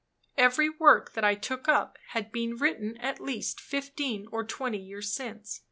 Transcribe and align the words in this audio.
Every 0.35 0.67
work 0.67 1.13
that 1.13 1.23
I 1.23 1.35
took 1.35 1.67
up 1.69 1.99
had 2.13 2.31
been 2.31 2.55
written 2.55 2.97
at 2.97 3.21
least 3.21 3.61
fifteen 3.61 4.25
or 4.31 4.43
twenty 4.43 4.79
years 4.79 5.13
since. 5.13 5.59